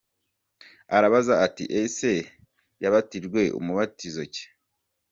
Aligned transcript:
Arambaza 0.95 1.33
ati: 1.45 1.63
“Ese 1.81 2.11
yabatijwe 2.83 3.41
umubatizo 3.59 4.21
ki? 4.33 4.43